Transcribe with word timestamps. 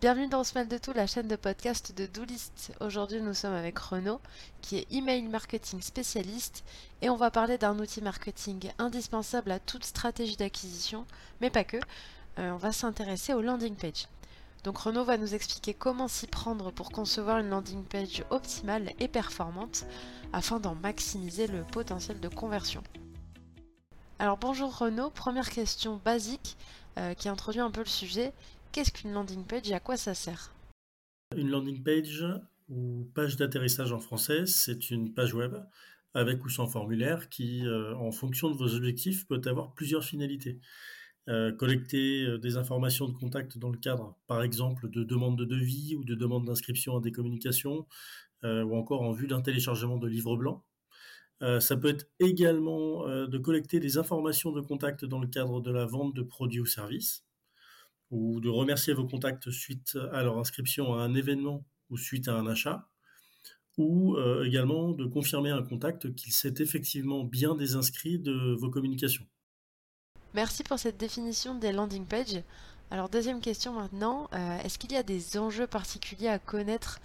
Bienvenue 0.00 0.28
dans 0.28 0.44
Smile 0.44 0.68
de 0.68 0.78
Tout, 0.78 0.92
la 0.92 1.06
chaîne 1.06 1.26
de 1.26 1.36
podcast 1.36 1.96
de 1.96 2.06
Doolist. 2.06 2.72
Aujourd'hui, 2.80 3.20
nous 3.20 3.34
sommes 3.34 3.54
avec 3.54 3.78
Renaud, 3.78 4.20
qui 4.62 4.78
est 4.78 4.92
email 4.92 5.22
marketing 5.22 5.82
spécialiste, 5.82 6.64
et 7.02 7.10
on 7.10 7.16
va 7.16 7.30
parler 7.30 7.58
d'un 7.58 7.78
outil 7.78 8.00
marketing 8.00 8.70
indispensable 8.78 9.50
à 9.50 9.58
toute 9.58 9.84
stratégie 9.84 10.36
d'acquisition, 10.36 11.04
mais 11.40 11.50
pas 11.50 11.64
que. 11.64 11.78
Euh, 12.38 12.52
on 12.52 12.56
va 12.56 12.72
s'intéresser 12.72 13.34
au 13.34 13.42
landing 13.42 13.74
page. 13.74 14.06
Donc 14.62 14.78
Renaud 14.78 15.04
va 15.04 15.16
nous 15.16 15.34
expliquer 15.34 15.74
comment 15.74 16.08
s'y 16.08 16.26
prendre 16.28 16.70
pour 16.70 16.90
concevoir 16.90 17.38
une 17.38 17.50
landing 17.50 17.84
page 17.84 18.24
optimale 18.30 18.92
et 19.00 19.08
performante 19.08 19.84
afin 20.32 20.60
d'en 20.60 20.74
maximiser 20.76 21.46
le 21.48 21.64
potentiel 21.64 22.20
de 22.20 22.28
conversion. 22.28 22.82
Alors 24.20 24.36
bonjour 24.36 24.76
Renaud, 24.76 25.10
première 25.10 25.48
question 25.48 26.00
basique 26.04 26.56
euh, 26.98 27.14
qui 27.14 27.28
introduit 27.28 27.60
un 27.60 27.70
peu 27.70 27.82
le 27.82 27.86
sujet. 27.86 28.32
Qu'est-ce 28.72 28.90
qu'une 28.90 29.12
landing 29.12 29.44
page 29.44 29.70
et 29.70 29.74
à 29.74 29.80
quoi 29.80 29.96
ça 29.96 30.12
sert? 30.12 30.52
Une 31.36 31.48
landing 31.50 31.84
page 31.84 32.26
ou 32.68 33.06
page 33.14 33.36
d'atterrissage 33.36 33.92
en 33.92 34.00
français, 34.00 34.44
c'est 34.46 34.90
une 34.90 35.14
page 35.14 35.34
web 35.34 35.54
avec 36.14 36.44
ou 36.44 36.48
sans 36.48 36.66
formulaire 36.66 37.28
qui, 37.28 37.64
euh, 37.64 37.94
en 37.94 38.10
fonction 38.10 38.50
de 38.50 38.56
vos 38.56 38.74
objectifs, 38.74 39.24
peut 39.28 39.40
avoir 39.44 39.72
plusieurs 39.74 40.02
finalités. 40.02 40.58
Euh, 41.28 41.52
collecter 41.52 42.38
des 42.38 42.56
informations 42.56 43.06
de 43.06 43.12
contact 43.12 43.56
dans 43.56 43.70
le 43.70 43.78
cadre, 43.78 44.16
par 44.26 44.42
exemple, 44.42 44.90
de 44.90 45.04
demande 45.04 45.38
de 45.38 45.44
devis 45.44 45.94
ou 45.94 46.02
de 46.02 46.16
demande 46.16 46.44
d'inscription 46.44 46.96
à 46.96 47.00
des 47.00 47.12
communications, 47.12 47.86
ou 48.42 48.76
encore 48.76 49.02
en 49.02 49.12
vue 49.12 49.26
d'un 49.26 49.42
téléchargement 49.42 49.96
de 49.96 50.08
livres 50.08 50.36
blancs. 50.36 50.62
Ça 51.40 51.76
peut 51.76 51.88
être 51.88 52.06
également 52.18 53.06
de 53.06 53.38
collecter 53.38 53.78
des 53.78 53.96
informations 53.96 54.50
de 54.50 54.60
contact 54.60 55.04
dans 55.04 55.20
le 55.20 55.28
cadre 55.28 55.60
de 55.60 55.70
la 55.70 55.86
vente 55.86 56.14
de 56.14 56.22
produits 56.22 56.60
ou 56.60 56.66
services 56.66 57.24
ou 58.10 58.40
de 58.40 58.48
remercier 58.48 58.94
vos 58.94 59.06
contacts 59.06 59.50
suite 59.50 59.98
à 60.12 60.22
leur 60.22 60.38
inscription 60.38 60.94
à 60.94 61.02
un 61.02 61.14
événement 61.14 61.64
ou 61.90 61.96
suite 61.96 62.28
à 62.28 62.34
un 62.34 62.46
achat, 62.46 62.88
ou 63.76 64.16
euh, 64.16 64.44
également 64.44 64.90
de 64.90 65.06
confirmer 65.06 65.50
un 65.50 65.62
contact 65.62 66.14
qu'il 66.14 66.32
s'est 66.32 66.54
effectivement 66.58 67.24
bien 67.24 67.54
désinscrit 67.54 68.18
de 68.18 68.54
vos 68.58 68.70
communications. 68.70 69.24
Merci 70.34 70.62
pour 70.64 70.78
cette 70.78 70.98
définition 70.98 71.54
des 71.54 71.72
landing 71.72 72.04
pages. 72.04 72.42
Alors 72.90 73.08
deuxième 73.08 73.40
question 73.40 73.74
maintenant, 73.74 74.28
euh, 74.32 74.58
est-ce 74.60 74.78
qu'il 74.78 74.92
y 74.92 74.96
a 74.96 75.02
des 75.02 75.38
enjeux 75.38 75.66
particuliers 75.66 76.28
à 76.28 76.38
connaître 76.38 77.00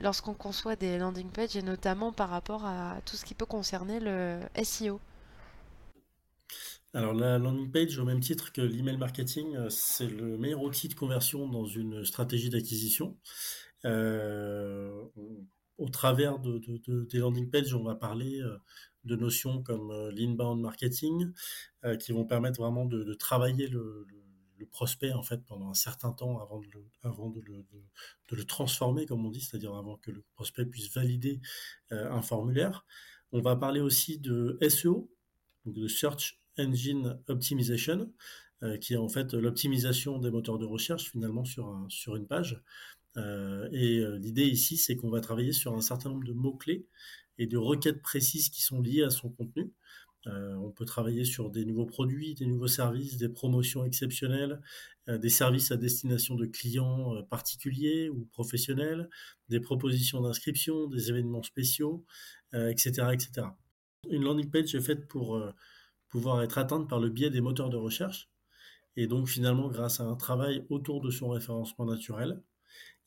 lorsqu'on 0.00 0.34
conçoit 0.34 0.76
des 0.76 0.98
landing 0.98 1.30
pages 1.30 1.56
et 1.56 1.62
notamment 1.62 2.12
par 2.12 2.30
rapport 2.30 2.64
à 2.64 2.96
tout 3.04 3.16
ce 3.16 3.24
qui 3.24 3.34
peut 3.34 3.46
concerner 3.46 4.00
le 4.00 4.40
SEO 4.62 5.00
alors 6.96 7.12
la 7.12 7.36
landing 7.36 7.70
page, 7.70 7.98
au 7.98 8.06
même 8.06 8.20
titre 8.20 8.52
que 8.52 8.62
l'email 8.62 8.96
marketing, 8.96 9.54
euh, 9.54 9.68
c'est 9.68 10.08
le 10.08 10.38
meilleur 10.38 10.62
outil 10.62 10.88
de 10.88 10.94
conversion 10.94 11.46
dans 11.46 11.66
une 11.66 12.06
stratégie 12.06 12.48
d'acquisition. 12.48 13.18
Euh, 13.84 15.02
au 15.76 15.90
travers 15.90 16.38
de, 16.38 16.58
des 17.04 17.18
landing 17.18 17.50
pages, 17.50 17.74
on 17.74 17.82
va 17.84 17.96
parler 17.96 18.40
euh, 18.40 18.56
de 19.04 19.14
notions 19.14 19.62
comme 19.62 19.92
l'inbound 20.08 20.58
marketing, 20.62 21.32
qui 22.00 22.12
vont 22.12 22.24
permettre 22.24 22.60
vraiment 22.60 22.86
de, 22.86 23.12
travailler 23.14 23.68
le, 23.68 24.06
prospect 24.64 25.12
en 25.12 25.22
fait 25.22 25.44
pendant 25.44 25.68
un 25.68 25.74
certain 25.74 26.12
temps 26.12 26.40
avant 26.40 26.60
de 26.60 26.66
le, 26.72 26.84
avant 27.02 27.28
de 27.28 27.40
le, 27.40 27.66
de 28.30 28.36
le 28.36 28.44
transformer, 28.44 29.04
comme 29.04 29.26
on 29.26 29.30
dit, 29.30 29.42
c'est-à-dire 29.42 29.74
avant 29.74 29.96
que 29.98 30.10
le 30.10 30.24
prospect 30.34 30.64
puisse 30.64 30.94
valider 30.94 31.40
un 31.90 32.22
formulaire. 32.22 32.86
On 33.32 33.42
va 33.42 33.56
parler 33.56 33.80
aussi 33.80 34.18
de 34.18 34.56
SEO, 34.66 35.10
donc 35.66 35.74
de 35.74 35.88
Search 35.88 36.40
Engine 36.58 37.18
Optimization, 37.28 38.10
euh, 38.62 38.78
qui 38.78 38.94
est 38.94 38.96
en 38.96 39.08
fait 39.08 39.34
l'optimisation 39.34 40.18
des 40.18 40.30
moteurs 40.30 40.58
de 40.58 40.64
recherche 40.64 41.10
finalement 41.10 41.44
sur, 41.44 41.86
sur 41.90 42.16
une 42.16 42.26
page. 42.26 42.62
Euh, 43.16 43.68
et 43.72 43.98
euh, 43.98 44.16
l'idée 44.16 44.46
ici, 44.46 44.76
c'est 44.76 44.96
qu'on 44.96 45.10
va 45.10 45.20
travailler 45.20 45.52
sur 45.52 45.74
un 45.74 45.80
certain 45.80 46.10
nombre 46.10 46.24
de 46.24 46.32
mots-clés 46.32 46.86
et 47.38 47.46
de 47.46 47.58
requêtes 47.58 48.00
précises 48.00 48.48
qui 48.48 48.62
sont 48.62 48.80
liées 48.80 49.02
à 49.02 49.10
son 49.10 49.30
contenu. 49.30 49.72
On 50.26 50.70
peut 50.70 50.84
travailler 50.84 51.24
sur 51.24 51.50
des 51.50 51.64
nouveaux 51.64 51.86
produits, 51.86 52.34
des 52.34 52.46
nouveaux 52.46 52.68
services, 52.68 53.16
des 53.16 53.28
promotions 53.28 53.84
exceptionnelles, 53.84 54.60
des 55.08 55.28
services 55.28 55.70
à 55.70 55.76
destination 55.76 56.34
de 56.34 56.46
clients 56.46 57.22
particuliers 57.30 58.08
ou 58.08 58.24
professionnels, 58.32 59.08
des 59.48 59.60
propositions 59.60 60.20
d'inscription, 60.20 60.88
des 60.88 61.10
événements 61.10 61.44
spéciaux, 61.44 62.04
etc., 62.52 63.08
etc. 63.12 63.46
Une 64.10 64.24
landing 64.24 64.50
page 64.50 64.74
est 64.74 64.80
faite 64.80 65.06
pour 65.06 65.40
pouvoir 66.08 66.42
être 66.42 66.58
atteinte 66.58 66.88
par 66.88 66.98
le 66.98 67.08
biais 67.08 67.30
des 67.30 67.40
moteurs 67.40 67.70
de 67.70 67.76
recherche, 67.76 68.28
et 68.96 69.06
donc 69.06 69.28
finalement 69.28 69.68
grâce 69.68 70.00
à 70.00 70.04
un 70.04 70.16
travail 70.16 70.64
autour 70.70 71.00
de 71.00 71.10
son 71.10 71.28
référencement 71.28 71.84
naturel. 71.84 72.42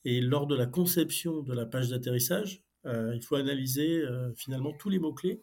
Et 0.04 0.20
lors 0.20 0.46
de 0.46 0.54
la 0.54 0.66
conception 0.66 1.42
de 1.42 1.52
la 1.52 1.66
page 1.66 1.90
d'atterrissage, 1.90 2.62
euh, 2.86 3.12
il 3.14 3.22
faut 3.22 3.36
analyser 3.36 4.00
euh, 4.00 4.32
finalement 4.34 4.72
tous 4.72 4.88
les 4.88 4.98
mots-clés 4.98 5.42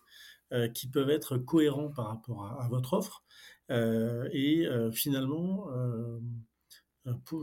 euh, 0.53 0.67
qui 0.69 0.87
peuvent 0.87 1.09
être 1.09 1.37
cohérents 1.37 1.89
par 1.89 2.07
rapport 2.07 2.45
à, 2.45 2.67
votre 2.69 2.93
offre. 2.93 3.23
et 3.69 4.65
finalement, 4.93 5.67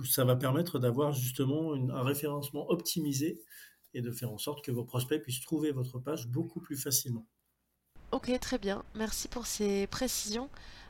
ça 0.04 0.24
va 0.24 0.36
permettre 0.36 0.78
d'avoir 0.78 1.12
justement 1.12 1.74
un 1.74 2.02
référencement 2.02 2.68
optimisé 2.70 3.42
et 3.94 4.02
de 4.02 4.10
faire 4.10 4.30
en 4.30 4.38
sorte 4.38 4.64
que 4.64 4.72
vos 4.72 4.84
prospects 4.84 5.22
puissent 5.22 5.40
trouver 5.40 5.70
votre 5.70 5.98
page 5.98 6.28
beaucoup 6.28 6.60
plus 6.60 6.76
facilement. 6.76 7.26
Ok, 8.10 8.30
très 8.40 8.58
bien. 8.58 8.84
Merci 8.94 9.28
pour 9.28 9.46
ces 9.46 9.86
précisions. 9.86 10.48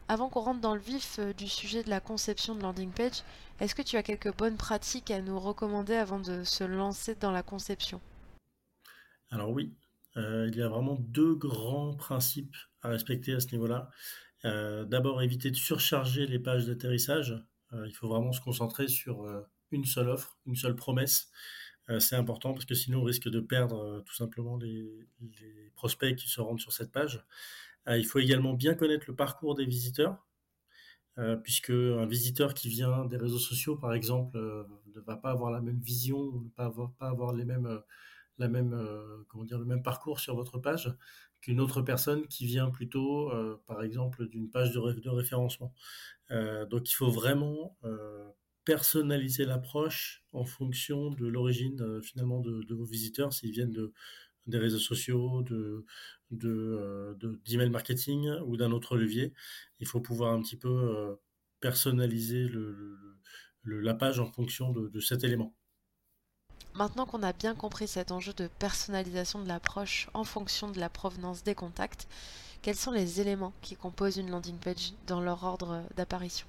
Avant 0.09 0.29
qu'on 0.29 0.41
rentre 0.41 0.61
dans 0.61 0.75
le 0.75 0.81
vif 0.81 1.19
euh, 1.19 1.33
du 1.33 1.49
sujet 1.49 1.83
de 1.83 1.89
la 1.89 2.01
conception 2.01 2.55
de 2.55 2.61
landing 2.61 2.91
page, 2.91 3.23
est-ce 3.61 3.75
que 3.75 3.81
tu 3.81 3.97
as 3.97 4.03
quelques 4.03 4.37
bonnes 4.37 4.59
pratiques 4.59 5.11
à 5.11 5.23
nous 5.23 5.39
recommander 5.39 5.95
avant 5.95 6.21
de 6.21 6.45
se 6.45 6.65
lancer 6.65 7.15
dans 7.15 7.31
la 7.31 7.43
conception? 7.43 8.01
Alors 9.31 9.51
oui, 9.51 9.73
euh, 10.17 10.49
il 10.51 10.57
y 10.57 10.63
a 10.63 10.69
vraiment 10.69 10.97
deux 11.01 11.35
grands 11.35 11.95
principes 11.95 12.57
à 12.83 12.89
respecter 12.89 13.35
à 13.35 13.41
ce 13.41 13.49
niveau-là. 13.53 13.91
Euh, 14.45 14.85
d'abord, 14.85 15.23
éviter 15.23 15.51
de 15.51 15.57
surcharger 15.57 16.27
les 16.27 16.39
pages 16.39 16.67
d'atterrissage. 16.67 17.35
il 17.73 17.93
faut 17.95 18.09
vraiment 18.09 18.33
se 18.33 18.41
concentrer 18.41 18.89
sur 18.89 19.27
une 19.73 19.85
seule 19.85 20.09
offre, 20.09 20.39
une 20.47 20.57
seule 20.57 20.77
promesse 20.77 21.31
euh, 21.91 22.01
c'est 22.01 22.17
important 22.17 22.53
parce 22.53 22.65
que 22.65 22.75
sinon 22.75 23.01
on 23.01 23.05
risque 23.05 23.29
de 23.29 23.41
perdre 23.41 23.77
euh, 23.79 24.01
tout 24.01 24.15
simplement 24.15 24.57
les, 24.57 25.07
prospects 25.77 26.17
qui 26.17 26.29
se 26.29 26.41
rendent 26.41 26.61
sur 26.61 26.73
cette 26.73 26.93
page. 26.93 27.25
Euh, 27.89 27.99
il 27.99 28.07
faut 28.07 28.19
également 28.19 28.55
bien 28.55 28.75
connaître 28.75 29.05
le 29.09 29.15
parcours 29.15 29.55
des 29.55 29.67
visiteurs, 29.67 30.25
puisque 31.45 31.71
un 31.71 32.07
visiteur 32.07 32.55
qui 32.55 32.69
vient 32.69 33.05
des 33.05 33.17
réseaux 33.17 33.39
sociaux, 33.39 33.77
par 33.77 33.95
exemple, 33.95 34.37
ne 34.37 35.01
va 35.01 35.17
pas 35.17 35.31
avoir 35.31 35.53
la 35.53 35.61
même 35.61 35.79
vision, 35.79 36.33
ne 36.33 36.49
va 36.57 36.93
pas 36.99 37.09
avoir, 37.09 37.33
les 37.33 37.45
mêmes, 37.45 37.81
la 38.39 38.49
même, 38.49 38.77
comment 39.29 39.45
dire, 39.45 39.59
le 39.59 39.65
même 39.65 39.83
parcours 39.83 40.21
sur 40.21 40.35
votre 40.35 40.59
page 40.59 40.95
qu'une 41.41 41.61
autre 41.61 41.83
personne 41.83 42.27
qui 42.27 42.47
vient 42.47 42.71
plutôt, 42.71 43.31
par 43.67 43.83
exemple, 43.83 44.27
d'une 44.29 44.51
page 44.51 44.73
de, 44.73 45.01
de 45.01 45.11
référencement. 45.11 45.73
donc 46.31 46.91
il 46.91 46.95
faut 46.95 47.11
vraiment 47.11 47.77
personnaliser 48.65 49.45
l'approche 49.45 50.25
en 50.33 50.45
fonction 50.45 51.11
de 51.11 51.27
l'origine 51.27 51.81
euh, 51.81 52.01
finalement 52.01 52.41
de, 52.41 52.75
vos 52.75 52.85
visiteurs, 52.85 53.33
s'ils 53.33 53.53
viennent 53.53 53.73
de, 53.73 53.93
des 54.47 54.59
réseaux 54.59 54.79
sociaux, 54.79 55.43
de, 55.43 55.85
de, 56.31 56.49
euh, 56.49 57.15
d'email 57.45 57.71
marketing 57.71 58.29
ou 58.47 58.57
d'un 58.57 58.73
autre 58.73 58.97
levier. 58.97 59.33
Il 59.81 59.87
faut 59.87 60.01
pouvoir 60.01 60.33
un 60.33 60.43
petit 60.43 60.57
peu 60.57 60.69
euh, 60.69 61.15
personnaliser 61.61 62.49
le, 62.49 62.99
la 63.65 63.95
page 63.95 64.19
en 64.21 64.27
fonction 64.27 64.73
de, 64.73 65.01
cet 65.01 65.25
élément. 65.25 65.55
Maintenant 66.75 67.07
qu'on 67.07 67.23
a 67.23 67.33
bien 67.33 67.55
compris 67.55 67.87
cet 67.87 68.11
enjeu 68.11 68.33
de 68.33 68.49
personnalisation 68.59 69.41
de 69.41 69.47
l'approche 69.47 70.09
en 70.13 70.25
fonction 70.25 70.73
de 70.73 70.81
la 70.81 70.89
provenance 70.89 71.45
des 71.45 71.55
contacts, 71.55 72.09
quels 72.63 72.75
sont 72.75 72.91
les 72.91 73.21
éléments 73.21 73.53
qui 73.63 73.77
composent 73.77 74.17
une 74.17 74.31
landing 74.31 74.59
page 74.59 74.93
dans 75.07 75.21
leur 75.21 75.45
ordre 75.45 75.85
d'apparition? 75.97 76.49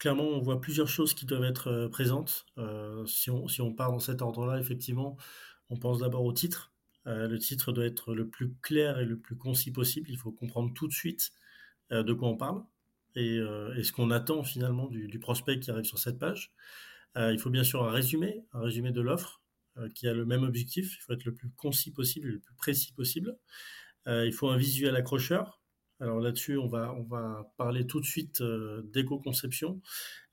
Clairement, 0.00 0.24
on 0.24 0.40
voit 0.40 0.60
plusieurs 0.60 0.88
choses 0.88 1.14
qui 1.14 1.24
doivent 1.24 1.44
être 1.44 1.68
euh, 1.68 1.88
présentes. 1.88 2.46
Euh, 2.58 3.04
si, 3.06 3.30
on, 3.30 3.46
si 3.46 3.60
on 3.60 3.72
part 3.72 3.92
dans 3.92 4.00
cet 4.00 4.22
ordre-là, 4.22 4.58
effectivement, 4.58 5.16
on 5.68 5.76
pense 5.76 5.98
d'abord 5.98 6.24
au 6.24 6.32
titre. 6.32 6.72
Euh, 7.06 7.28
le 7.28 7.38
titre 7.38 7.70
doit 7.70 7.84
être 7.84 8.14
le 8.14 8.26
plus 8.26 8.54
clair 8.62 8.98
et 8.98 9.04
le 9.04 9.18
plus 9.18 9.36
concis 9.36 9.70
possible. 9.70 10.10
Il 10.10 10.16
faut 10.16 10.32
comprendre 10.32 10.72
tout 10.74 10.88
de 10.88 10.92
suite 10.92 11.30
de 11.90 12.12
quoi 12.12 12.28
on 12.28 12.36
parle 12.36 12.62
et, 13.16 13.40
ce 13.82 13.90
qu'on 13.90 14.12
attend 14.12 14.44
finalement 14.44 14.86
du, 14.86 15.18
prospect 15.18 15.58
qui 15.58 15.72
arrive 15.72 15.84
sur 15.84 15.98
cette 15.98 16.20
page. 16.20 16.52
Il 17.16 17.38
faut 17.38 17.50
bien 17.50 17.64
sûr 17.64 17.84
un 17.84 17.90
résumé, 17.90 18.44
un 18.52 18.60
résumé 18.60 18.92
de 18.92 19.00
l'offre 19.00 19.42
qui 19.94 20.08
a 20.08 20.14
le 20.14 20.24
même 20.24 20.42
objectif. 20.42 20.96
Il 20.98 21.02
faut 21.02 21.12
être 21.12 21.24
le 21.24 21.34
plus 21.34 21.50
concis 21.50 21.92
possible, 21.92 22.28
le 22.28 22.38
plus 22.38 22.54
précis 22.54 22.92
possible. 22.92 23.36
il 24.06 24.32
faut 24.32 24.48
un 24.48 24.56
visuel 24.56 24.96
accrocheur 24.96 25.60
alors 26.00 26.18
là-dessus, 26.18 26.56
on 26.56 26.66
va, 26.66 27.52
parler 27.58 27.86
tout 27.86 28.00
de 28.00 28.06
suite 28.06 28.40
euh, 28.40 28.82
d'éco-conception. 28.84 29.80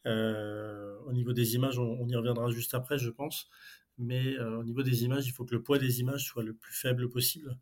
Euh, 0.06 0.97
au 1.06 1.12
niveau 1.12 1.33
des 1.33 1.56
images, 1.56 1.77
on, 1.77 2.07
y 2.07 2.15
reviendra 2.15 2.50
juste 2.50 2.74
après, 2.74 2.97
je 2.97 3.09
pense. 3.09 3.50
Mais 3.97 4.38
euh, 4.38 4.59
au 4.59 4.63
niveau 4.63 4.83
des 4.83 5.03
images, 5.03 5.27
il 5.27 5.31
faut 5.33 5.44
que 5.44 5.53
le 5.56 5.62
poids 5.63 5.77
des 5.77 6.00
images 6.00 6.24
soit 6.25 6.44
le 6.44 6.53
plus 6.53 6.74
faible 6.74 7.09
possible 7.09 7.57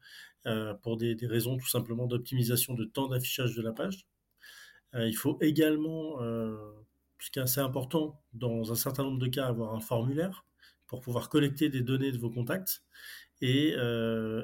pour 0.83 0.95
des, 0.97 1.17
raisons 1.23 1.57
tout 1.57 1.67
simplement 1.67 2.06
d'optimisation 2.06 2.75
de 2.75 2.85
temps 2.85 3.07
d'affichage 3.07 3.56
de 3.56 3.63
la 3.63 3.71
page. 3.71 4.06
il 4.94 5.15
faut 5.15 5.39
également, 5.41 6.19
ce 7.19 7.31
qui 7.31 7.39
est 7.39 7.41
assez 7.41 7.62
important 7.62 8.21
dans 8.33 8.71
un 8.71 8.75
certain 8.75 9.03
nombre 9.03 9.19
de 9.19 9.27
cas, 9.27 9.47
avoir 9.47 9.73
un 9.73 9.79
formulaire 9.79 10.45
pour 10.88 11.01
pouvoir 11.01 11.29
collecter 11.29 11.69
des 11.69 11.81
données 11.81 12.12
de 12.12 12.17
vos 12.17 12.29
contacts. 12.29 12.83
Et 13.41 13.75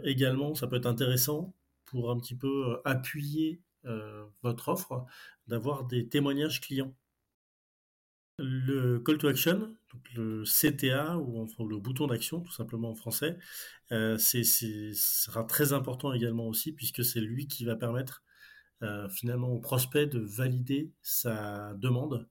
également, 0.03 0.53
ça 0.55 0.67
peut 0.67 0.75
être 0.75 0.85
intéressant 0.85 1.55
pour 1.85 2.11
un 2.11 2.17
petit 2.19 2.35
peu 2.35 2.79
appuyer 2.83 3.61
votre 4.41 4.69
offre, 4.69 5.05
d'avoir 5.47 5.85
des 5.85 6.07
témoignages 6.07 6.61
clients. 6.61 6.93
Le 8.37 8.99
call 8.99 9.17
to 9.17 9.27
action, 9.27 9.75
le 10.15 10.43
CTA 10.43 11.17
ou 11.17 11.45
le 11.67 11.77
bouton 11.77 12.07
d'action 12.07 12.41
tout 12.41 12.51
simplement 12.51 12.91
en 12.91 12.95
français, 12.95 13.37
euh, 13.91 14.17
sera 14.17 15.43
très 15.43 15.73
important 15.73 16.13
également 16.13 16.47
aussi 16.47 16.71
puisque 16.71 17.03
c'est 17.03 17.19
lui 17.19 17.47
qui 17.47 17.65
va 17.65 17.75
permettre 17.75 18.23
euh, 18.83 19.07
finalement 19.09 19.49
au 19.49 19.59
prospect 19.59 20.07
de 20.07 20.19
valider 20.19 20.91
sa 21.01 21.73
demande. 21.75 22.27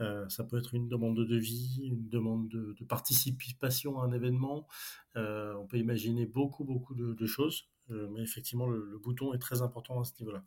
Euh, 0.00 0.28
ça 0.28 0.44
peut 0.44 0.58
être 0.58 0.74
une 0.74 0.88
demande 0.88 1.16
de 1.16 1.24
devis, 1.24 1.80
une 1.84 2.08
demande 2.08 2.48
de, 2.48 2.84
participation 2.84 4.00
à 4.00 4.04
un 4.04 4.12
événement. 4.12 4.66
on 5.14 5.66
peut 5.68 5.78
imaginer 5.78 6.26
beaucoup 6.26 6.64
beaucoup 6.64 6.94
de, 6.94 7.26
choses, 7.26 7.68
mais 7.88 8.22
effectivement 8.22 8.66
le 8.66 8.98
bouton 8.98 9.34
est 9.34 9.38
très 9.38 9.62
important 9.62 10.00
à 10.00 10.04
ce 10.04 10.12
niveau-là. 10.20 10.44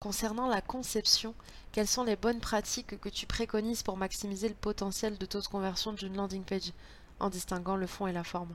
Concernant 0.00 0.46
la 0.46 0.60
conception, 0.60 1.34
quelles 1.72 1.88
sont 1.88 2.04
les 2.04 2.14
bonnes 2.14 2.38
pratiques 2.38 3.00
que 3.00 3.08
tu 3.08 3.26
préconises 3.26 3.82
pour 3.82 3.96
maximiser 3.96 4.48
le 4.48 4.54
potentiel 4.54 5.18
de 5.18 5.26
taux 5.26 5.40
de 5.40 5.46
conversion 5.48 5.92
d'une 5.92 6.16
landing 6.16 6.44
page 6.44 6.72
en 7.18 7.28
distinguant 7.30 7.74
le 7.74 7.88
fond 7.88 8.06
et 8.06 8.12
la 8.12 8.22
forme? 8.22 8.54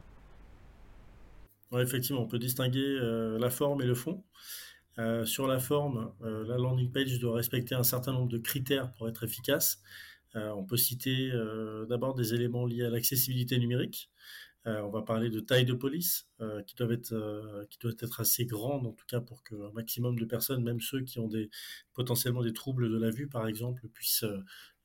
Effectivement, 1.73 2.21
on 2.21 2.27
peut 2.27 2.39
distinguer 2.39 2.79
euh, 2.79 3.37
la 3.39 3.49
forme 3.49 3.81
et 3.81 3.85
le 3.85 3.95
fond. 3.95 4.23
Euh, 4.99 5.25
sur 5.25 5.47
la 5.47 5.59
forme, 5.59 6.13
euh, 6.21 6.45
la 6.47 6.57
landing 6.57 6.91
page 6.91 7.19
doit 7.19 7.35
respecter 7.35 7.75
un 7.75 7.83
certain 7.83 8.13
nombre 8.13 8.29
de 8.29 8.37
critères 8.37 8.93
pour 8.93 9.07
être 9.09 9.23
efficace. 9.23 9.81
on 10.35 10.63
peut 10.63 10.77
citer 10.77 11.31
d'abord 11.89 12.15
des 12.15 12.33
éléments 12.33 12.65
liés 12.65 12.85
à 12.85 12.89
l'accessibilité 12.89 13.59
numérique. 13.59 14.09
Euh, 14.65 14.81
on 14.81 14.89
va 14.89 15.01
parler 15.01 15.29
de 15.29 15.41
taille 15.41 15.65
de 15.65 15.73
police 15.73 16.29
euh, 16.39 16.63
qui 16.63 16.75
doivent 16.75 16.93
être 16.93 17.11
euh, 17.11 17.65
doit 17.81 17.91
être 17.99 18.21
assez 18.21 18.45
grande 18.45 18.87
en 18.87 18.93
tout 18.93 19.05
cas 19.07 19.19
pour 19.19 19.43
qu'un 19.43 19.71
maximum 19.73 20.17
de 20.17 20.23
personnes, 20.23 20.63
même 20.63 20.79
ceux 20.79 21.01
qui 21.01 21.19
ont 21.19 21.29
potentiellement 21.93 22.41
des 22.41 22.53
troubles 22.53 22.89
de 22.89 22.97
la 22.97 23.09
vue 23.09 23.27
par 23.27 23.47
exemple, 23.47 23.87
puissent 23.89 24.25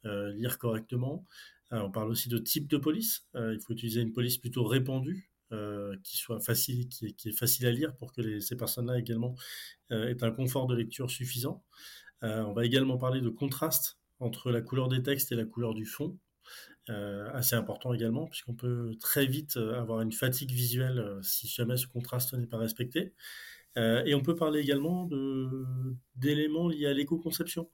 lire 0.04 0.58
correctement. 0.58 1.24
on 1.70 1.90
parle 1.90 2.10
aussi 2.10 2.28
de 2.28 2.38
type 2.38 2.66
de 2.68 2.76
police. 2.78 3.26
il 3.34 3.60
faut 3.60 3.72
utiliser 3.72 4.00
une 4.00 4.12
police 4.12 4.38
plutôt 4.38 4.64
répandue, 4.64 5.30
qui 6.02 6.16
soit 6.16 6.40
facile, 6.40 6.88
qui 6.88 7.06
est, 7.06 7.32
facile 7.32 7.66
à 7.66 7.72
lire 7.72 7.96
pour 7.96 8.12
que 8.12 8.40
ces 8.40 8.56
personnes-là 8.56 8.98
également 8.98 9.34
aient 9.90 10.22
un 10.22 10.30
confort 10.30 10.66
de 10.66 10.74
lecture 10.74 11.10
suffisant. 11.10 11.64
on 12.22 12.52
va 12.52 12.64
également 12.64 12.98
parler 12.98 13.20
de 13.20 13.30
contraste 13.30 13.98
entre 14.20 14.50
la 14.50 14.60
couleur 14.60 14.88
des 14.88 15.02
textes 15.02 15.32
et 15.32 15.36
la 15.36 15.44
couleur 15.44 15.74
du 15.74 15.86
fond. 15.86 16.18
Euh, 16.90 17.28
assez 17.34 17.54
important 17.54 17.92
également, 17.92 18.26
puisqu'on 18.26 18.54
peut 18.54 18.94
très 18.98 19.26
vite 19.26 19.58
euh, 19.58 19.78
avoir 19.78 20.00
une 20.00 20.12
fatigue 20.12 20.52
visuelle 20.52 20.98
euh, 20.98 21.20
si 21.22 21.46
jamais 21.46 21.76
ce 21.76 21.86
contraste 21.86 22.32
n'est 22.32 22.46
pas 22.46 22.56
respecté. 22.56 23.12
et 23.76 24.14
on 24.14 24.22
peut 24.22 24.34
parler 24.34 24.60
également 24.60 25.08
d'éléments 26.16 26.68
liés 26.68 26.86
à 26.86 26.92
l'éco-conception. 26.92 27.70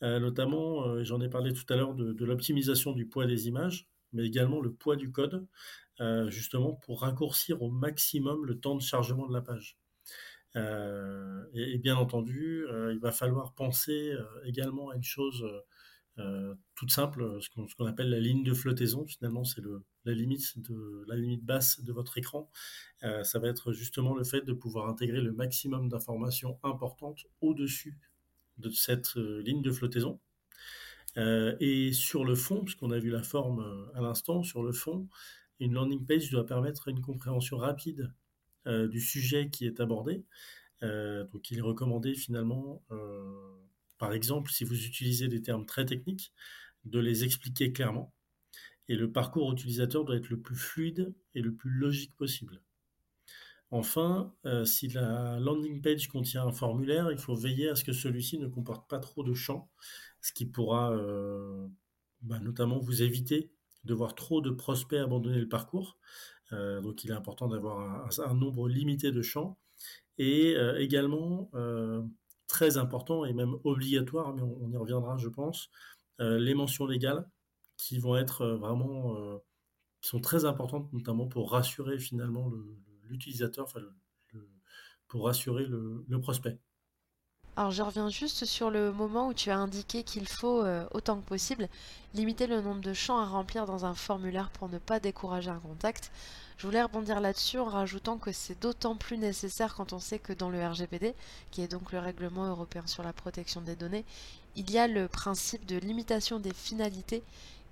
notamment, 0.00 1.04
j'en 1.04 1.20
ai 1.20 1.28
parlé 1.28 1.52
tout 1.52 1.70
à 1.70 1.76
l'heure 1.76 1.94
de, 1.94 2.24
l'optimisation 2.24 2.92
du 2.92 3.06
poids 3.06 3.26
des 3.26 3.46
images, 3.46 3.88
mais 4.12 4.26
également 4.26 4.60
le 4.60 4.72
poids 4.72 4.96
du 4.96 5.10
code, 5.10 5.46
justement 6.28 6.74
pour 6.74 7.02
raccourcir 7.02 7.62
au 7.62 7.70
maximum 7.70 8.46
le 8.46 8.58
temps 8.58 8.76
de 8.76 8.82
chargement 8.82 9.26
de 9.26 9.32
la 9.32 9.42
page. 9.42 9.78
et, 10.56 11.78
bien 11.78 11.96
entendu, 11.96 12.64
il 12.92 12.98
va 13.00 13.12
falloir 13.12 13.52
penser 13.54 14.14
également 14.44 14.90
à 14.90 14.96
une 14.96 15.04
chose 15.04 15.44
euh, 16.18 16.54
toute 16.74 16.90
simple, 16.90 17.38
ce 17.40 17.48
qu'on 17.76 17.86
appelle 17.86 18.10
la 18.10 18.20
ligne 18.20 18.42
de 18.42 18.54
flottaison. 18.54 19.06
Finalement, 19.06 19.44
c'est 19.44 19.62
la 20.04 20.12
limite 20.12 21.44
basse 21.44 21.80
de 21.80 21.92
votre 21.92 22.18
écran. 22.18 22.50
Euh, 23.04 23.22
ça 23.22 23.38
va 23.38 23.48
être 23.48 23.72
justement 23.72 24.14
le 24.14 24.24
fait 24.24 24.42
de 24.42 24.52
pouvoir 24.52 24.88
intégrer 24.88 25.20
le 25.20 25.32
maximum 25.32 25.88
d'informations 25.88 26.58
importantes 26.62 27.26
au-dessus 27.40 27.98
de 28.58 28.70
cette 28.70 29.16
euh, 29.16 29.42
ligne 29.42 29.62
de 29.62 29.70
flottaison. 29.70 30.18
Et 31.60 31.92
sur 31.92 32.24
le 32.24 32.34
fond, 32.34 32.64
puisqu'on 32.64 32.90
a 32.90 32.98
vu 32.98 33.10
la 33.10 33.22
forme 33.22 33.90
à 33.94 34.00
l'instant, 34.00 34.42
sur 34.42 34.62
le 34.62 34.72
fond, 34.72 35.08
une 35.60 35.74
landing 35.74 36.06
page 36.06 36.30
doit 36.30 36.46
permettre 36.46 36.88
une 36.88 37.00
compréhension 37.00 37.56
rapide 37.56 38.12
du 38.66 39.00
sujet 39.00 39.50
qui 39.50 39.66
est 39.66 39.80
abordé. 39.80 40.24
donc, 40.82 41.50
il 41.50 41.58
est 41.58 41.62
recommandé 41.62 42.14
finalement 42.14 42.82
par 43.98 44.12
exemple, 44.12 44.50
si 44.50 44.64
vous 44.64 44.86
utilisez 44.86 45.28
des 45.28 45.42
termes 45.42 45.66
très 45.66 45.84
techniques, 45.84 46.32
de 46.84 47.00
les 47.00 47.24
expliquer 47.24 47.72
clairement. 47.72 48.14
Et 48.88 48.96
le 48.96 49.10
parcours 49.10 49.52
utilisateur 49.52 50.04
doit 50.04 50.16
être 50.16 50.30
le 50.30 50.40
plus 50.40 50.56
fluide 50.56 51.14
et 51.34 51.42
le 51.42 51.52
plus 51.52 51.70
logique 51.70 52.16
possible. 52.16 52.62
Enfin, 53.70 54.32
euh, 54.46 54.64
si 54.64 54.88
la 54.88 55.38
landing 55.40 55.82
page 55.82 56.08
contient 56.08 56.46
un 56.46 56.52
formulaire, 56.52 57.10
il 57.12 57.18
faut 57.18 57.34
veiller 57.34 57.68
à 57.68 57.74
ce 57.74 57.84
que 57.84 57.92
celui-ci 57.92 58.38
ne 58.38 58.46
comporte 58.46 58.88
pas 58.88 58.98
trop 58.98 59.22
de 59.22 59.34
champs, 59.34 59.70
ce 60.22 60.32
qui 60.32 60.46
pourra 60.46 60.92
euh, 60.92 61.68
bah, 62.22 62.38
notamment 62.40 62.78
vous 62.78 63.02
éviter 63.02 63.52
de 63.84 63.94
voir 63.94 64.14
trop 64.14 64.40
de 64.40 64.50
prospects 64.50 64.98
abandonner 64.98 65.38
le 65.38 65.48
parcours. 65.48 65.98
Euh, 66.52 66.80
donc 66.80 67.04
il 67.04 67.10
est 67.10 67.14
important 67.14 67.48
d'avoir 67.48 68.08
un, 68.20 68.34
nombre 68.34 68.68
limité 68.68 69.12
de 69.12 69.22
champs. 69.22 69.58
Et 70.18 70.56
également, 70.78 71.48
très 72.48 72.76
important 72.76 73.24
et 73.24 73.32
même 73.32 73.54
obligatoire, 73.62 74.34
mais 74.34 74.42
on, 74.42 74.68
y 74.68 74.76
reviendra, 74.76 75.16
je 75.16 75.28
pense, 75.28 75.70
les 76.18 76.54
mentions 76.54 76.86
légales 76.86 77.30
qui 77.76 77.98
vont 78.00 78.16
être 78.16 78.44
vraiment, 78.46 79.16
qui 80.00 80.08
sont 80.08 80.20
très 80.20 80.44
importantes, 80.44 80.92
notamment 80.92 81.28
pour 81.28 81.52
rassurer 81.52 82.00
finalement 82.00 82.50
l'utilisateur, 83.08 83.66
pour 85.08 85.24
rassurer 85.24 85.64
le, 85.64 86.20
prospect. 86.20 86.58
Alors 87.56 87.72
je 87.72 87.82
reviens 87.82 88.08
juste 88.08 88.44
sur 88.44 88.70
le 88.70 88.92
moment 88.92 89.28
où 89.28 89.34
tu 89.34 89.50
as 89.50 89.58
indiqué 89.58 90.04
qu'il 90.04 90.28
faut, 90.28 90.64
autant 90.92 91.20
que 91.20 91.26
possible, 91.26 91.68
limiter 92.14 92.46
le 92.46 92.60
nombre 92.60 92.80
de 92.80 92.92
champs 92.92 93.18
à 93.18 93.26
remplir 93.26 93.66
dans 93.66 93.84
un 93.84 93.94
formulaire 93.94 94.50
pour 94.50 94.68
ne 94.68 94.78
pas 94.78 95.00
décourager 95.00 95.50
un 95.50 95.58
contact. 95.58 96.12
Je 96.58 96.66
voulais 96.66 96.82
rebondir 96.82 97.20
là-dessus 97.20 97.58
en 97.58 97.66
rajoutant 97.66 98.18
que 98.18 98.32
c'est 98.32 98.60
d'autant 98.60 98.96
plus 98.96 99.16
nécessaire 99.16 99.76
quand 99.76 99.92
on 99.92 100.00
sait 100.00 100.18
que 100.18 100.32
dans 100.32 100.50
le 100.50 100.64
RGPD, 100.64 101.14
qui 101.52 101.62
est 101.62 101.68
donc 101.68 101.92
le 101.92 102.00
règlement 102.00 102.46
européen 102.46 102.84
sur 102.86 103.04
la 103.04 103.12
protection 103.12 103.60
des 103.60 103.76
données, 103.76 104.04
il 104.56 104.68
y 104.72 104.78
a 104.78 104.88
le 104.88 105.06
principe 105.06 105.66
de 105.66 105.78
limitation 105.78 106.40
des 106.40 106.52
finalités 106.52 107.22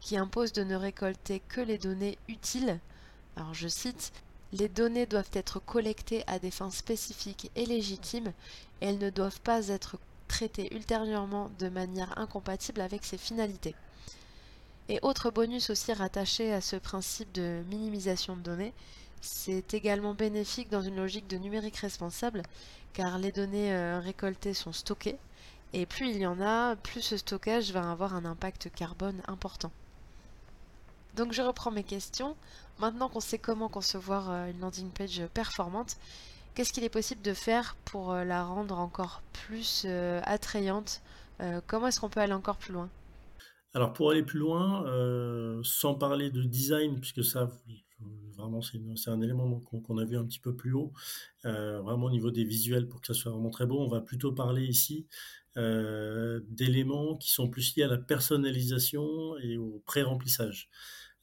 qui 0.00 0.16
impose 0.16 0.52
de 0.52 0.62
ne 0.62 0.76
récolter 0.76 1.40
que 1.40 1.60
les 1.60 1.78
données 1.78 2.16
utiles. 2.28 2.78
Alors 3.34 3.54
je 3.54 3.66
cite, 3.66 4.12
les 4.52 4.68
données 4.68 5.06
doivent 5.06 5.30
être 5.32 5.60
collectées 5.60 6.24
à 6.26 6.38
des 6.38 6.50
fins 6.50 6.70
spécifiques 6.70 7.50
et 7.56 7.66
légitimes 7.66 8.32
et 8.80 8.86
elles 8.86 8.98
ne 8.98 9.10
doivent 9.10 9.40
pas 9.40 9.68
être 9.68 9.98
traitées 10.28 10.74
ultérieurement 10.74 11.50
de 11.58 11.68
manière 11.68 12.18
incompatible 12.18 12.80
avec 12.80 13.04
ces 13.04 13.18
finalités. 13.18 13.74
Et 14.88 15.00
autre 15.02 15.30
bonus 15.30 15.70
aussi 15.70 15.92
rattaché 15.92 16.52
à 16.52 16.60
ce 16.60 16.76
principe 16.76 17.32
de 17.32 17.62
minimisation 17.68 18.36
de 18.36 18.42
données, 18.42 18.72
c'est 19.20 19.74
également 19.74 20.14
bénéfique 20.14 20.70
dans 20.70 20.82
une 20.82 20.96
logique 20.96 21.26
de 21.26 21.38
numérique 21.38 21.78
responsable, 21.78 22.42
car 22.92 23.18
les 23.18 23.32
données 23.32 23.74
euh, 23.74 23.98
récoltées 23.98 24.54
sont 24.54 24.72
stockées, 24.72 25.16
et 25.72 25.86
plus 25.86 26.10
il 26.10 26.18
y 26.18 26.26
en 26.26 26.40
a, 26.40 26.76
plus 26.76 27.02
ce 27.02 27.16
stockage 27.16 27.72
va 27.72 27.90
avoir 27.90 28.14
un 28.14 28.24
impact 28.24 28.70
carbone 28.74 29.20
important. 29.26 29.72
Donc 31.16 31.32
je 31.32 31.42
reprends 31.42 31.70
mes 31.70 31.84
questions. 31.84 32.36
Maintenant 32.78 33.08
qu'on 33.08 33.20
sait 33.20 33.38
comment 33.38 33.68
concevoir 33.68 34.30
euh, 34.30 34.50
une 34.50 34.60
landing 34.60 34.90
page 34.90 35.22
performante, 35.32 35.96
qu'est-ce 36.54 36.72
qu'il 36.72 36.84
est 36.84 36.90
possible 36.90 37.22
de 37.22 37.32
faire 37.32 37.76
pour 37.86 38.12
euh, 38.12 38.24
la 38.24 38.44
rendre 38.44 38.78
encore 38.78 39.22
plus 39.32 39.86
attrayante 40.24 41.02
Comment 41.66 41.88
est-ce 41.88 42.00
qu'on 42.00 42.08
peut 42.08 42.20
aller 42.20 42.32
encore 42.32 42.56
plus 42.56 42.72
loin? 42.72 42.88
Alors 43.76 43.92
pour 43.92 44.10
aller 44.10 44.22
plus 44.22 44.38
loin, 44.38 44.86
euh, 44.86 45.60
sans 45.62 45.94
parler 45.94 46.30
de 46.30 46.42
design, 46.42 46.98
puisque 46.98 47.22
ça, 47.22 47.50
vraiment, 48.34 48.62
c'est 48.62 49.10
un 49.10 49.20
élément 49.20 49.60
qu'on 49.60 49.98
a 49.98 50.04
vu 50.06 50.16
un 50.16 50.24
petit 50.24 50.38
peu 50.38 50.56
plus 50.56 50.72
haut, 50.72 50.94
euh, 51.44 51.82
vraiment 51.82 52.06
au 52.06 52.10
niveau 52.10 52.30
des 52.30 52.44
visuels 52.44 52.88
pour 52.88 53.02
que 53.02 53.06
ça 53.06 53.12
soit 53.12 53.32
vraiment 53.32 53.50
très 53.50 53.66
beau, 53.66 53.78
on 53.80 53.86
va 53.86 54.00
plutôt 54.00 54.32
parler 54.32 54.64
ici 54.64 55.06
euh, 55.56 56.40
d'éléments 56.48 57.16
qui 57.16 57.30
sont 57.30 57.48
plus 57.48 57.76
liés 57.76 57.84
à 57.84 57.88
la 57.88 57.98
personnalisation 57.98 59.36
et 59.38 59.56
au 59.56 59.82
pré-remplissage. 59.86 60.68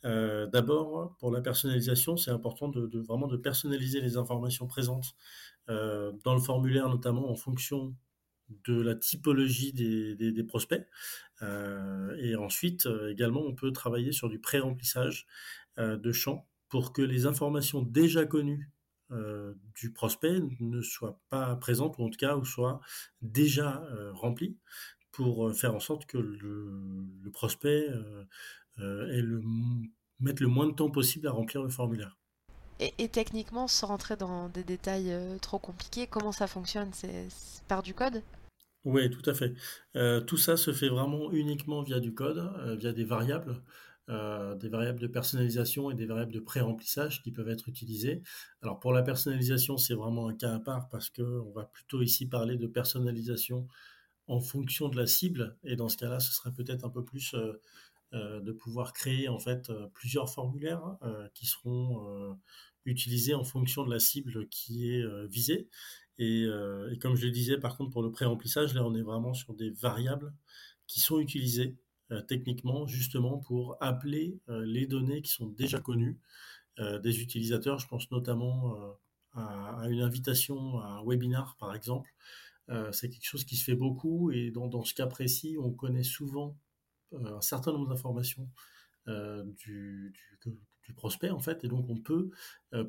D'abord, 0.04 1.16
pour 1.20 1.32
la 1.32 1.40
personnalisation, 1.40 2.18
c'est 2.18 2.32
important 2.32 2.68
de, 2.68 3.00
vraiment 3.00 3.28
de 3.28 3.38
personnaliser 3.38 4.02
les 4.02 4.18
informations 4.18 4.68
présentes 4.68 5.16
dans 5.70 6.34
le 6.34 6.42
formulaire, 6.42 6.90
notamment 6.90 7.32
en 7.32 7.38
fonction 7.38 7.96
de 8.66 8.82
la 8.82 8.96
typologie 8.96 9.74
des, 9.74 10.44
prospects. 10.44 10.86
Euh, 11.42 12.16
et 12.20 12.36
ensuite, 12.36 12.86
euh, 12.86 13.12
également, 13.12 13.42
on 13.42 13.54
peut 13.54 13.72
travailler 13.72 14.12
sur 14.12 14.30
du 14.30 14.40
pré-remplissage 14.40 15.26
euh, 15.80 15.98
de 15.98 16.12
champs 16.12 16.48
pour 16.70 16.94
que 16.94 17.02
les 17.02 17.26
informations 17.26 17.82
déjà 17.82 18.26
connues 18.26 18.70
du 19.76 19.92
prospect 19.92 20.40
ne 20.60 20.82
soient 20.82 21.20
pas 21.30 21.56
présentes, 21.56 21.98
ou 21.98 22.04
en 22.04 22.10
tout 22.10 22.18
cas, 22.18 22.36
ou 22.36 22.46
soient 22.46 22.82
déjà 23.22 23.84
remplies, 24.14 24.58
pour 25.12 25.54
faire 25.56 25.76
en 25.76 25.80
sorte 25.80 26.06
que 26.06 26.18
le, 26.18 27.32
prospect 27.32 27.88
le, 28.78 29.42
mette 30.20 30.40
le 30.40 30.48
moins 30.48 30.68
de 30.68 30.74
temps 30.74 30.90
possible 30.90 31.28
à 31.28 31.32
remplir 31.32 31.64
le 31.64 31.70
formulaire. 31.70 32.18
Et, 32.80 33.08
techniquement, 33.08 33.68
sans 33.68 33.88
rentrer 33.88 34.18
dans 34.18 34.50
des 34.50 34.64
détails 34.64 35.16
trop 35.42 35.60
compliqués, 35.60 36.08
comment 36.08 36.32
ça 36.32 36.48
fonctionne? 36.48 36.90
C'est 36.92 37.28
par 37.68 37.84
du 37.84 37.94
code? 37.94 38.22
Oui, 38.84 39.10
tout 39.10 39.30
à 39.30 39.34
fait. 39.34 39.54
tout 40.26 40.38
ça 40.38 40.58
se 40.58 40.74
fait 40.74 40.90
vraiment 40.90 41.32
uniquement 41.32 41.82
via 41.84 42.00
du 42.00 42.14
code, 42.14 42.52
via 42.80 42.92
des 42.92 43.06
variables. 43.06 43.62
Euh, 44.10 44.56
des 44.56 44.68
variables 44.68 45.00
de 45.00 45.08
personnalisation 45.08 45.90
et 45.90 45.94
des 45.94 46.06
variables 46.06 46.34
de 46.34 46.42
pré-remplissage 46.42 47.24
qui 47.24 47.32
peuvent 47.32 47.48
être 47.48 47.70
utilisées. 47.70 48.22
Alors 48.62 48.78
pour 48.78 48.92
la 48.92 49.02
personnalisation, 49.02 49.78
c'est 49.78 49.94
vraiment 49.94 50.28
un 50.28 50.36
cas 50.36 50.54
à 50.54 50.60
part 50.60 50.90
parce 50.90 51.10
qu'on 51.10 51.52
va 51.52 51.64
plutôt 51.64 52.02
ici 52.02 52.26
parler 52.26 52.58
de 52.58 52.68
personnalisation 52.68 53.66
en 54.28 54.42
fonction 54.42 54.90
de 54.90 54.98
la 54.98 55.08
cible 55.08 55.56
et 55.64 55.78
dans 55.78 55.88
ce 55.88 55.96
cas-là, 55.96 56.20
ce 56.20 56.34
serait 56.34 56.52
peut-être 56.52 56.84
un 56.84 56.90
peu 56.90 57.06
plus 57.06 57.34
euh, 57.34 57.62
euh, 58.14 58.42
de 58.42 58.52
pouvoir 58.52 58.92
créer 58.92 59.30
en 59.30 59.40
fait 59.40 59.72
plusieurs 59.94 60.30
formulaires 60.30 60.98
qui 61.34 61.46
seront 61.46 62.38
utilisés 62.86 63.36
en 63.36 63.46
fonction 63.46 63.86
de 63.86 63.90
la 63.90 64.00
cible 64.00 64.50
qui 64.50 64.92
est 64.92 65.28
visée. 65.28 65.70
Et, 66.18 66.46
comme 67.00 67.16
je 67.16 67.26
le 67.26 67.32
disais, 67.32 67.58
par 67.58 67.78
contre, 67.78 67.92
pour 67.92 68.04
le 68.04 68.12
pré-remplissage, 68.12 68.74
là, 68.74 68.84
on 68.84 68.94
est 68.96 69.02
vraiment 69.02 69.34
sur 69.34 69.54
des 69.54 69.70
variables 69.72 70.34
qui 70.88 71.00
sont 71.00 71.20
utilisées 71.20 71.78
techniquement 72.28 72.86
justement 72.88 73.38
pour 73.38 73.78
appeler 73.82 74.40
euh, 74.50 74.66
les 74.66 74.86
données 74.86 75.22
qui 75.22 75.32
sont 75.32 75.48
déjà 75.48 75.80
connues 75.80 76.20
euh, 76.80 77.00
des 77.00 77.22
utilisateurs. 77.22 77.80
Je 77.80 77.88
pense 77.88 78.10
notamment 78.12 78.76
à, 79.34 79.88
une 79.90 80.02
invitation 80.02 80.80
à 80.80 80.88
un 80.88 81.04
webinar 81.06 81.56
par 81.58 81.76
exemple. 81.76 82.14
c'est 82.92 83.10
quelque 83.10 83.26
chose 83.26 83.46
qui 83.46 83.56
se 83.56 83.64
fait 83.64 83.76
beaucoup 83.76 84.32
et 84.32 84.52
dans, 84.52 84.84
ce 84.84 84.94
cas 84.94 85.08
précis, 85.08 85.58
on 85.60 85.72
connaît 85.72 86.04
souvent 86.04 86.58
un 87.14 87.42
certain 87.42 87.72
nombre 87.74 87.90
d'informations 87.90 88.50
du, 89.08 90.14
prospect 90.96 91.32
en 91.32 91.40
fait 91.40 91.64
et 91.64 91.68
donc 91.68 91.90
on 91.90 91.98
peut 91.98 92.30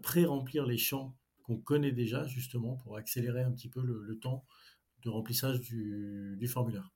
pré-remplir 0.03 0.67
les 0.67 0.79
champs 0.79 1.17
qu'on 1.43 1.59
connaît 1.59 1.93
déjà 1.93 2.27
justement 2.27 2.77
pour 2.77 2.97
accélérer 2.97 3.43
un 3.43 3.53
petit 3.53 3.69
peu 3.69 3.83
le, 3.83 4.19
temps 4.19 4.45
de 5.03 5.11
remplissage 5.11 5.61
du 5.61 6.47
formulaire. 6.47 6.91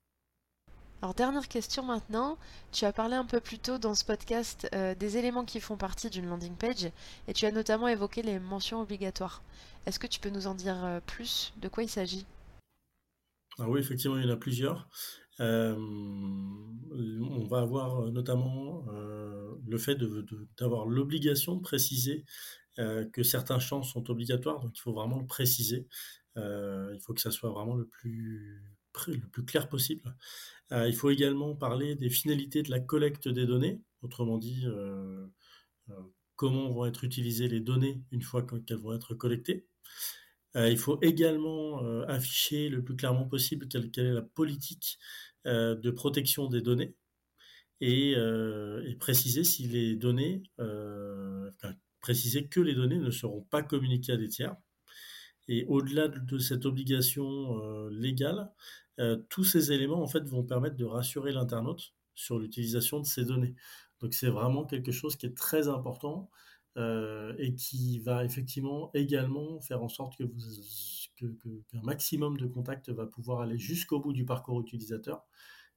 Alors 1.01 1.15
dernière 1.15 1.47
question 1.47 1.85
maintenant, 1.85 2.39
tu 2.73 2.85
as 2.85 2.93
parlé 2.93 3.15
un 3.15 3.25
peu 3.25 3.39
plus 3.39 3.61
tôt 3.61 3.79
dans 3.79 3.95
ce 3.95 4.05
podcast 4.05 4.69
euh, 4.75 4.97
des 4.97 5.17
éléments 5.17 5.45
qui 5.45 5.61
font 5.61 5.77
partie 5.77 6.11
d'une 6.11 6.27
landing 6.27 6.57
page 6.57 6.91
et 7.29 7.33
tu 7.33 7.47
as 7.47 7.53
notamment 7.53 7.87
évoqué 7.87 8.23
les 8.23 8.41
mentions 8.41 8.81
obligatoires. 8.81 9.45
Est-ce 9.87 10.01
que 10.01 10.09
tu 10.09 10.19
peux 10.19 10.29
nous 10.29 10.49
en 10.49 10.57
dire 10.57 10.85
euh, 10.85 10.99
plus? 10.99 11.53
De 11.63 11.69
quoi 11.69 11.85
il 11.85 11.89
s'agit? 11.89 12.27
Ah 13.61 13.69
Oui, 13.69 13.79
effectivement, 13.79 14.17
il 14.17 14.25
y 14.25 14.29
en 14.29 14.33
a 14.33 14.37
plusieurs. 14.37 14.89
Euh, 15.39 15.77
on 15.77 17.47
va 17.49 17.61
avoir 17.61 18.11
notamment 18.11 18.85
le 18.89 19.79
fait 19.79 19.97
d'avoir 20.59 20.87
l'obligation 20.87 21.55
de 21.55 21.63
préciser 21.63 22.25
que 22.77 23.23
certains 23.23 23.61
champs 23.61 23.85
sont 23.85 24.11
obligatoires, 24.11 24.59
donc 24.59 24.73
il 24.77 24.81
faut 24.81 24.93
vraiment 24.93 25.21
le 25.21 25.27
préciser. 25.27 25.87
il 26.37 26.99
faut 27.07 27.15
que 27.15 27.21
ça 27.21 27.31
soit 27.31 27.51
vraiment 27.51 27.75
le 27.75 27.87
plus, 27.87 28.65
le 29.07 29.29
plus 29.29 29.45
clair 29.45 29.69
possible. 29.69 30.15
Euh, 30.73 30.89
il 30.89 30.95
faut 30.95 31.11
également 31.11 31.55
parler 31.55 31.95
des 31.95 32.11
finalités 32.11 32.63
de 32.63 32.71
la 32.71 32.81
collecte 32.81 33.29
des 33.29 33.47
données, 33.47 33.81
autrement 34.03 34.39
dit, 34.39 34.65
euh, 34.67 35.27
euh, 35.91 35.95
comment 36.37 36.71
vont 36.71 36.87
être 36.87 37.05
utilisées 37.05 37.49
les 37.49 37.61
données 37.61 38.03
une 38.13 38.23
fois 38.23 38.47
qu'elles 38.67 38.79
vont 38.79 38.95
être 38.95 39.15
collectées. 39.15 39.67
il 40.55 40.79
faut 40.79 40.99
également 41.03 41.81
afficher 42.09 42.69
le 42.69 42.83
plus 42.83 42.97
clairement 42.97 43.27
possible 43.29 43.69
quelle, 43.69 43.91
est 43.97 44.13
la 44.13 44.23
politique 44.23 44.99
de 45.45 45.91
protection 45.91 46.49
des 46.49 46.63
données 46.63 46.97
et, 47.81 48.17
préciser 49.01 49.45
si 49.45 49.69
les 49.69 49.97
données, 49.97 50.43
préciser 52.01 52.49
que 52.49 52.61
les 52.61 52.75
données 52.75 52.99
ne 52.99 53.11
seront 53.11 53.43
pas 53.51 53.63
communiquées 53.63 54.13
à 54.13 54.17
des 54.17 54.29
tiers. 54.29 54.57
Et 55.49 55.65
au-delà 55.67 56.09
de 56.09 56.39
cette 56.39 56.67
obligation 56.67 57.89
légale, 57.89 58.51
euh, 59.01 59.17
tous 59.29 59.45
ces 59.45 59.73
éléments 59.73 60.03
en 60.03 60.07
fait 60.09 60.27
vont 60.29 60.43
permettre 60.43 60.77
de 60.77 60.85
rassurer 60.85 61.33
l'internaute 61.33 61.95
sur 62.15 62.39
l'utilisation 62.39 63.01
de 63.01 63.07
ces 63.07 63.25
données. 63.25 63.55
Donc 64.01 64.15
c'est 64.15 64.29
vraiment 64.29 64.65
quelque 64.65 64.93
chose 64.93 65.17
qui 65.17 65.27
est 65.27 65.37
très 65.37 65.69
important 65.69 66.31
euh, 66.77 67.35
et 67.39 67.55
qui 67.55 68.01
va 68.01 68.25
effectivement 68.25 68.91
également 68.95 69.61
faire 69.61 69.83
en 69.83 69.89
sorte 69.89 70.17
que 70.17 70.25
qu'un 71.17 71.83
maximum 71.83 72.37
de 72.37 72.47
contacts 72.47 72.91
va 72.91 73.07
pouvoir 73.07 73.41
aller 73.41 73.59
jusqu'au 73.59 74.01
bout 74.01 74.13
du 74.13 74.25
parcours 74.25 74.61
utilisateur 74.61 75.27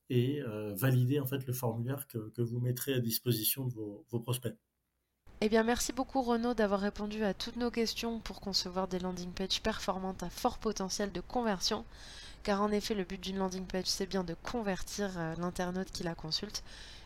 et 0.10 0.42
euh, 0.42 0.76
valider 0.76 1.20
en 1.20 1.26
fait 1.26 1.46
le 1.48 1.54
formulaire 1.54 2.08
que, 2.08 2.42
vous 2.42 2.60
mettrez 2.60 2.94
à 2.94 3.00
disposition 3.00 3.66
de 3.66 3.74
vos 3.74 4.20
prospects. 4.20 4.56
Eh 5.44 5.50
bien, 5.50 5.64
merci 5.64 5.92
beaucoup 5.92 6.22
Renaud 6.22 6.54
d'avoir 6.54 6.82
répondu 6.82 7.24
à 7.24 7.34
toutes 7.34 7.56
nos 7.56 7.72
questions 7.72 8.20
pour 8.20 8.42
concevoir 8.42 8.88
des 8.88 9.00
landing 9.00 9.32
pages 9.32 9.60
performantes 9.60 10.22
à 10.22 10.30
fort 10.30 10.60
potentiel 10.60 11.12
de 11.12 11.20
conversion 11.20 11.84
car 12.44 12.62
en 12.62 12.72
effet 12.72 12.94
le 12.94 13.04
but 13.04 13.20
d'une 13.20 13.38
landing 13.38 13.66
page 13.66 13.88
c'est 13.88 14.06
bien 14.06 14.24
de 14.24 14.36
convertir 14.36 15.10
euh, 15.18 15.34
l'internaute 15.40 15.92
qui 15.92 16.04
la 16.04 16.14
consulte. 16.14 16.64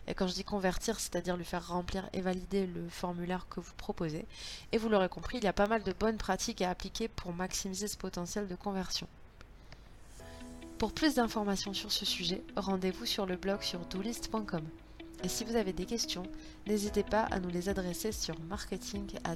Et 0.07 0.13
quand 0.13 0.27
je 0.27 0.33
dis 0.33 0.43
convertir, 0.43 0.99
c'est-à-dire 0.99 1.37
lui 1.37 1.45
faire 1.45 1.65
remplir 1.65 2.09
et 2.11 2.19
valider 2.19 2.67
le 2.67 2.89
formulaire 2.89 3.47
que 3.49 3.61
vous 3.61 3.73
proposez. 3.77 4.25
Et 4.73 4.77
vous 4.77 4.89
l'aurez 4.89 5.09
compris, 5.09 5.37
il 5.37 5.43
y 5.45 5.47
a 5.47 5.53
pas 5.53 5.67
mal 5.67 5.83
de 5.83 5.93
bonnes 5.93 6.17
pratiques 6.17 6.61
à 6.61 6.69
appliquer 6.69 7.07
pour 7.07 7.33
maximiser 7.33 7.87
ce 7.87 7.97
potentiel 7.97 8.49
de 8.49 8.55
conversion. 8.55 9.07
Pour 10.77 10.91
plus 10.91 11.15
d'informations 11.15 11.73
sur 11.73 11.91
ce 11.91 12.05
sujet, 12.05 12.43
rendez-vous 12.57 13.05
sur 13.05 13.25
le 13.25 13.37
blog 13.37 13.61
sur 13.61 13.79
doolist.com. 13.79 14.63
Et 15.25 15.27
si 15.27 15.43
vous 15.43 15.55
avez 15.55 15.73
des 15.73 15.85
questions, 15.85 16.21
n'hésitez 16.67 17.01
pas 17.01 17.23
à 17.23 17.39
nous 17.39 17.49
les 17.49 17.67
adresser 17.67 18.11
sur 18.11 18.39
marketing 18.41 19.09
at. 19.23 19.33